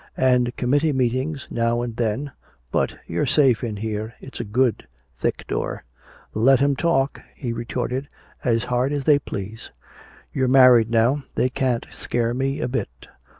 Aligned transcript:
"And 0.17 0.55
committee 0.57 0.93
meetings 0.93 1.47
now 1.51 1.83
and 1.83 1.95
then. 1.95 2.31
But 2.71 2.95
you're 3.05 3.27
safe 3.27 3.63
in 3.63 3.77
here, 3.77 4.15
it's 4.19 4.39
a 4.39 4.43
good 4.43 4.87
thick 5.19 5.45
door." 5.45 5.83
"Let 6.33 6.59
'em 6.59 6.75
talk," 6.75 7.21
he 7.35 7.53
retorted, 7.53 8.07
"as 8.43 8.63
hard 8.63 8.93
as 8.93 9.03
they 9.03 9.19
please. 9.19 9.69
You're 10.33 10.47
married 10.47 10.89
now 10.89 11.21
they 11.35 11.49
can't 11.49 11.85
scare 11.91 12.33
me 12.33 12.61
a 12.61 12.67
bit. 12.67 13.09